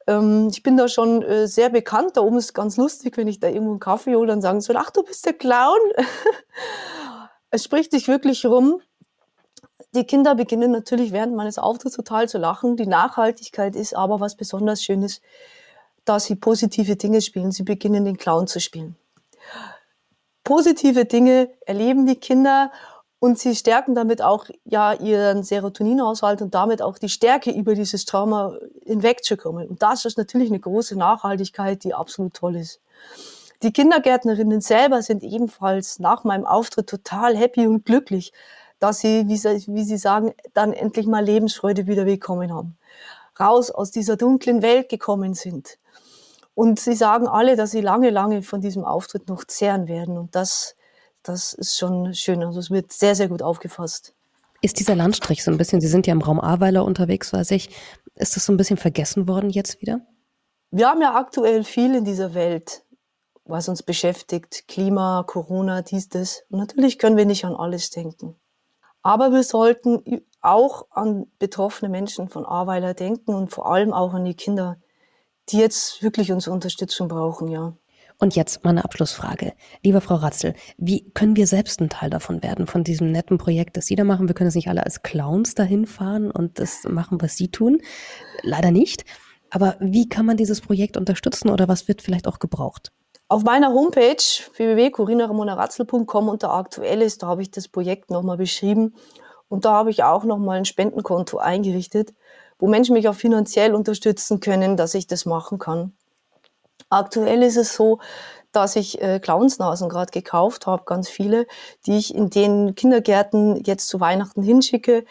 Ähm, 0.10 0.48
ich 0.51 0.63
bin 0.63 0.75
da 0.75 0.88
schon 0.88 1.22
äh, 1.22 1.48
sehr 1.48 1.70
bekannt. 1.70 2.18
Da 2.18 2.22
oben 2.22 2.38
ist 2.38 2.46
es 2.46 2.54
ganz 2.54 2.78
lustig, 2.78 3.16
wenn 3.16 3.28
ich 3.28 3.39
da 3.39 3.48
irgendwo 3.48 3.72
einen 3.72 3.80
Kaffee 3.80 4.16
hole, 4.16 4.28
dann 4.28 4.42
sagen 4.42 4.60
sie, 4.60 4.75
ach, 4.75 4.89
du 4.89 5.04
bist 5.04 5.25
der 5.25 5.34
Clown. 5.34 5.78
es 7.51 7.63
spricht 7.63 7.92
sich 7.92 8.08
wirklich 8.08 8.44
rum. 8.46 8.82
Die 9.94 10.06
Kinder 10.06 10.34
beginnen 10.34 10.72
natürlich 10.72 11.12
während 11.12 11.36
meines 11.36 11.60
Auftritts 11.60 11.96
total 11.96 12.28
zu 12.28 12.39
lachen. 12.39 12.75
Die 12.75 12.88
Nachhaltigkeit 12.88 13.75
ist 13.75 13.96
aber 13.96 14.20
was 14.20 14.36
besonders 14.36 14.84
Schönes, 14.84 15.22
dass 16.06 16.25
sie 16.25 16.36
positive 16.36 16.96
Dinge 16.96 17.22
spielen. 17.22 17.51
Sie 17.51 17.63
beginnen 17.63 18.06
den 18.06 18.18
Clown 18.18 18.48
zu 18.48 18.60
spielen. 18.60 18.96
Positive 20.44 21.06
Dinge 21.06 21.51
erleben 21.68 22.08
die 22.08 22.16
Kinder 22.16 22.72
und 23.19 23.38
sie 23.38 23.55
stärken 23.55 23.95
damit 23.95 24.21
auch 24.21 24.45
ja 24.63 24.93
ihren 24.93 25.43
Serotoninhaushalt 25.43 26.41
und 26.41 26.55
damit 26.55 26.81
auch 26.81 26.97
die 26.97 27.09
Stärke 27.09 27.51
über 27.51 27.75
dieses 27.75 28.05
Trauma 28.05 28.57
hinwegzukommen. 28.85 29.67
Und 29.67 29.81
das 29.81 30.05
ist 30.05 30.17
natürlich 30.17 30.49
eine 30.49 30.59
große 30.59 30.97
Nachhaltigkeit, 30.97 31.83
die 31.83 31.93
absolut 31.93 32.33
toll 32.33 32.55
ist. 32.55 32.79
Die 33.61 33.73
Kindergärtnerinnen 33.73 34.61
selber 34.61 35.01
sind 35.01 35.21
ebenfalls 35.21 35.99
nach 35.99 36.23
meinem 36.23 36.45
Auftritt 36.45 36.88
total 36.88 37.35
happy 37.35 37.67
und 37.67 37.85
glücklich, 37.85 38.31
dass 38.79 38.99
sie, 38.99 39.27
wie 39.27 39.35
sie, 39.35 39.65
wie 39.67 39.83
sie 39.83 39.97
sagen, 39.97 40.33
dann 40.53 40.71
endlich 40.71 41.05
mal 41.05 41.23
Lebensfreude 41.23 41.85
wieder 41.85 42.05
bekommen 42.05 42.53
haben. 42.53 42.77
Raus 43.38 43.69
aus 43.69 43.91
dieser 43.91 44.15
dunklen 44.15 44.61
Welt 44.61 44.88
gekommen 44.88 45.33
sind. 45.33 45.77
Und 46.55 46.79
sie 46.79 46.93
sagen 46.93 47.27
alle, 47.27 47.57
dass 47.57 47.71
sie 47.71 47.81
lange, 47.81 48.09
lange 48.09 48.43
von 48.43 48.61
diesem 48.61 48.85
Auftritt 48.85 49.27
noch 49.27 49.43
zehren 49.43 49.89
werden. 49.89 50.17
Und 50.17 50.35
das 50.35 50.75
das 51.23 51.53
ist 51.53 51.77
schon 51.77 52.13
schön. 52.13 52.43
Also 52.43 52.59
es 52.59 52.71
wird 52.71 52.91
sehr, 52.91 53.15
sehr 53.15 53.27
gut 53.27 53.41
aufgefasst. 53.41 54.13
Ist 54.61 54.79
dieser 54.79 54.95
Landstrich 54.95 55.43
so 55.43 55.51
ein 55.51 55.57
bisschen, 55.57 55.79
Sie 55.79 55.88
sind 55.88 56.05
ja 56.07 56.13
im 56.13 56.21
Raum 56.21 56.39
Ahrweiler 56.39 56.83
unterwegs, 56.83 57.31
weiß 57.31 57.51
ich, 57.51 57.69
ist 58.15 58.35
das 58.35 58.45
so 58.45 58.51
ein 58.51 58.57
bisschen 58.57 58.77
vergessen 58.77 59.27
worden 59.27 59.49
jetzt 59.49 59.81
wieder? 59.81 60.01
Wir 60.71 60.89
haben 60.89 61.01
ja 61.01 61.15
aktuell 61.15 61.63
viel 61.63 61.95
in 61.95 62.03
dieser 62.03 62.33
Welt, 62.33 62.83
was 63.45 63.69
uns 63.69 63.81
beschäftigt. 63.81 64.67
Klima, 64.67 65.23
Corona, 65.25 65.81
dies, 65.81 66.09
das. 66.09 66.43
Und 66.49 66.59
natürlich 66.59 66.99
können 66.99 67.17
wir 67.17 67.25
nicht 67.25 67.45
an 67.45 67.55
alles 67.55 67.89
denken. 67.89 68.35
Aber 69.01 69.31
wir 69.31 69.43
sollten 69.43 70.21
auch 70.41 70.88
an 70.91 71.27
betroffene 71.39 71.89
Menschen 71.89 72.29
von 72.29 72.45
Ahrweiler 72.45 72.93
denken 72.93 73.33
und 73.33 73.49
vor 73.49 73.71
allem 73.71 73.93
auch 73.93 74.13
an 74.13 74.25
die 74.25 74.35
Kinder, 74.35 74.77
die 75.49 75.57
jetzt 75.57 76.03
wirklich 76.03 76.31
unsere 76.31 76.53
Unterstützung 76.53 77.07
brauchen, 77.07 77.47
ja. 77.47 77.73
Und 78.21 78.35
jetzt 78.35 78.65
meine 78.65 78.83
Abschlussfrage. 78.83 79.53
Liebe 79.81 80.01
Frau 80.01 80.15
Ratzel, 80.15 80.53
wie 80.77 81.09
können 81.13 81.38
wir 81.38 81.47
selbst 81.47 81.79
ein 81.79 81.89
Teil 81.89 82.09
davon 82.09 82.43
werden, 82.43 82.67
von 82.67 82.83
diesem 82.83 83.11
netten 83.11 83.38
Projekt, 83.38 83.77
das 83.77 83.85
Sie 83.85 83.95
da 83.95 84.03
machen? 84.03 84.27
Wir 84.27 84.35
können 84.35 84.49
es 84.49 84.55
nicht 84.55 84.67
alle 84.67 84.83
als 84.83 85.03
Clowns 85.03 85.55
dahin 85.55 85.85
fahren 85.85 86.29
und 86.29 86.59
das 86.59 86.83
machen, 86.83 87.21
was 87.21 87.38
Sie 87.38 87.49
tun. 87.49 87.81
Leider 88.43 88.71
nicht. 88.71 89.05
Aber 89.49 89.77
wie 89.79 90.09
kann 90.09 90.25
man 90.25 90.35
dieses 90.35 90.59
Projekt 90.59 90.97
unterstützen 90.97 91.49
oder 91.49 91.69
was 91.69 91.88
wird 91.88 92.01
vielleicht 92.01 92.27
auch 92.27 92.39
gebraucht? 92.39 92.91
Auf 93.29 93.43
meiner 93.43 93.69
Homepage 93.69 94.17
www.corinaramonaratzel.com 94.57 96.27
unter 96.27 96.51
Aktuelles, 96.51 97.19
da 97.19 97.27
habe 97.27 97.41
ich 97.41 97.51
das 97.51 97.69
Projekt 97.69 98.11
nochmal 98.11 98.38
beschrieben. 98.38 98.95
Und 99.47 99.63
da 99.63 99.71
habe 99.71 99.91
ich 99.91 100.03
auch 100.03 100.25
nochmal 100.25 100.57
ein 100.57 100.65
Spendenkonto 100.65 101.38
eingerichtet, 101.38 102.13
wo 102.59 102.67
Menschen 102.67 102.93
mich 102.93 103.07
auch 103.07 103.15
finanziell 103.15 103.75
unterstützen 103.75 104.41
können, 104.41 104.75
dass 104.75 104.93
ich 104.93 105.07
das 105.07 105.25
machen 105.25 105.57
kann. 105.57 105.93
Aktuell 106.89 107.43
ist 107.43 107.58
es 107.58 107.75
so, 107.75 108.00
dass 108.51 108.75
ich 108.75 109.01
äh, 109.01 109.19
Clownsnasen 109.19 109.89
gerade 109.89 110.12
gekauft 110.12 110.65
habe, 110.65 110.84
ganz 110.86 111.08
viele, 111.08 111.46
die 111.86 111.98
ich 111.98 112.15
in 112.15 112.29
den 112.29 112.75
Kindergärten 112.75 113.63
jetzt 113.63 113.88
zu 113.88 114.00
Weihnachten 114.00 114.41
hinschicke, 114.41 115.05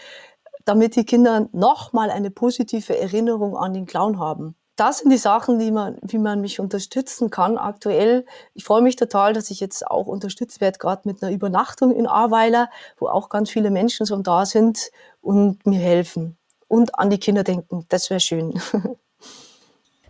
damit 0.64 0.97
die 0.97 1.04
Kinder 1.04 1.49
nochmal 1.52 2.11
eine 2.11 2.30
positive 2.30 2.99
Erinnerung 2.99 3.56
an 3.56 3.75
den 3.75 3.87
Clown 3.87 4.18
haben. 4.18 4.56
Das 4.76 4.99
sind 4.99 5.11
die 5.11 5.18
Sachen, 5.18 5.58
die 5.58 5.73
man, 5.73 5.99
wie 6.02 6.18
man 6.18 6.40
mich 6.40 6.61
unterstützen 6.61 7.30
kann 7.30 7.58
aktuell. 7.58 8.25
Ich 8.54 8.64
freue 8.64 8.82
mich 8.82 8.94
total, 8.94 9.32
dass 9.32 9.50
ich 9.50 9.58
jetzt 9.61 9.85
auch 9.85 10.06
unterstützt 10.06 10.61
werde, 10.61 10.78
gerade 10.78 11.02
mit 11.04 11.23
einer 11.23 11.32
Übernachtung 11.32 11.92
in 11.92 12.06
Ahrweiler, 12.06 12.70
wo 12.99 13.08
auch 13.08 13.28
ganz 13.28 13.50
viele 13.50 13.70
Menschen 13.70 14.06
schon 14.06 14.23
da 14.23 14.47
sind 14.47 14.90
und 15.20 15.66
mir 15.66 15.80
helfen. 15.80 16.37
Und 16.68 16.97
an 16.97 17.11
die 17.11 17.18
Kinder 17.18 17.42
denken. 17.44 17.87
Das 17.88 18.11
wäre 18.11 18.20
schön. 18.20 18.61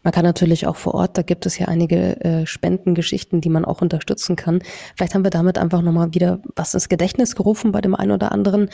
Man 0.02 0.12
kann 0.12 0.24
natürlich 0.24 0.66
auch 0.66 0.76
vor 0.76 0.94
Ort, 0.94 1.18
da 1.18 1.22
gibt 1.22 1.46
es 1.46 1.58
ja 1.58 1.66
einige 1.66 2.20
äh, 2.20 2.46
Spendengeschichten, 2.46 3.40
die 3.40 3.48
man 3.48 3.64
auch 3.64 3.82
unterstützen 3.82 4.36
kann. 4.36 4.60
Vielleicht 4.96 5.14
haben 5.14 5.24
wir 5.24 5.30
damit 5.30 5.58
einfach 5.58 5.82
nochmal 5.82 6.14
wieder 6.14 6.40
was 6.56 6.74
ins 6.74 6.88
Gedächtnis 6.88 7.34
gerufen 7.34 7.72
bei 7.72 7.80
dem 7.80 7.94
einen 7.94 8.12
oder 8.12 8.32
anderen, 8.32 8.70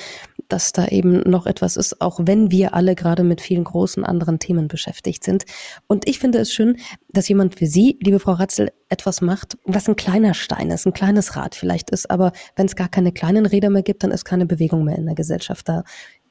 dass 0.48 0.72
da 0.72 0.86
eben 0.88 1.28
noch 1.28 1.46
etwas 1.46 1.76
ist, 1.76 2.00
auch 2.00 2.20
wenn 2.24 2.50
wir 2.50 2.74
alle 2.74 2.94
gerade 2.94 3.24
mit 3.24 3.40
vielen 3.40 3.64
großen 3.64 4.04
anderen 4.04 4.38
Themen 4.38 4.68
beschäftigt 4.68 5.24
sind. 5.24 5.44
Und 5.86 6.08
ich 6.08 6.18
finde 6.18 6.38
es 6.38 6.52
schön, 6.52 6.76
dass 7.10 7.28
jemand 7.28 7.60
wie 7.60 7.66
Sie, 7.66 7.98
liebe 8.02 8.18
Frau 8.18 8.32
Ratzel, 8.32 8.70
etwas 8.88 9.20
macht, 9.20 9.56
was 9.64 9.88
ein 9.88 9.96
kleiner 9.96 10.34
Stein 10.34 10.70
ist, 10.70 10.86
ein 10.86 10.92
kleines 10.92 11.36
Rad 11.36 11.54
vielleicht 11.54 11.90
ist. 11.90 12.10
Aber 12.10 12.32
wenn 12.56 12.66
es 12.66 12.76
gar 12.76 12.88
keine 12.88 13.12
kleinen 13.12 13.46
Räder 13.46 13.70
mehr 13.70 13.82
gibt, 13.82 14.04
dann 14.04 14.10
ist 14.10 14.24
keine 14.24 14.46
Bewegung 14.46 14.84
mehr 14.84 14.96
in 14.96 15.06
der 15.06 15.14
Gesellschaft 15.14 15.68
da. 15.68 15.84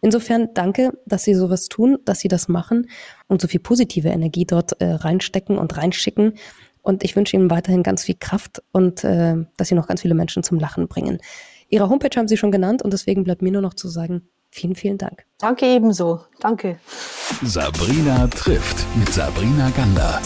Insofern 0.04 0.50
danke, 0.54 0.92
dass 1.06 1.24
Sie 1.24 1.34
sowas 1.34 1.70
tun, 1.70 1.98
dass 2.04 2.20
Sie 2.20 2.28
das 2.28 2.50
machen 2.50 2.90
und 3.28 3.42
so 3.42 3.48
viel 3.48 3.62
positive 3.62 4.10
Energie 4.10 4.46
dort 4.46 4.74
äh, 4.82 4.92
reinstecken 4.92 5.58
und 5.58 5.78
reinschicken. 5.78 6.34
Und 6.82 7.06
ich 7.06 7.16
wünsche 7.16 7.38
Ihnen 7.38 7.50
weiterhin 7.50 7.84
ganz 7.84 8.04
viel 8.04 8.18
Kraft 8.20 8.62
und 8.74 9.06
äh, 9.06 9.36
dass 9.56 9.70
Sie 9.70 9.76
noch 9.76 9.88
ganz 9.88 10.02
viele 10.02 10.14
Menschen 10.14 10.44
zum 10.44 10.60
Lachen 10.60 10.90
bringen. 10.90 11.20
Ihre 11.70 11.88
Homepage 11.90 12.20
haben 12.20 12.28
Sie 12.28 12.36
schon 12.36 12.52
genannt 12.52 12.82
und 12.82 12.92
deswegen 12.92 13.24
bleibt 13.24 13.42
mir 13.42 13.54
nur 13.54 13.62
noch 13.62 13.76
zu 13.76 13.88
sagen, 13.88 14.28
vielen, 14.52 14.76
vielen 14.76 14.98
Dank. 14.98 15.24
Danke 15.40 15.68
ebenso. 15.68 16.20
Danke. 16.42 16.78
Sabrina 17.42 18.28
trifft 18.28 18.86
mit 18.98 19.08
Sabrina 19.14 19.70
Gander. 19.70 20.22